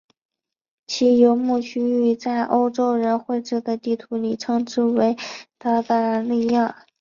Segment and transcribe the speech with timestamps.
[0.87, 5.15] 其游牧区域在欧洲人绘制的地图里称之为
[5.59, 6.87] 鞑靼利亚。